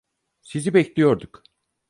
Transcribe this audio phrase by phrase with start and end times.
[0.41, 1.43] Sizi bekliyorduk.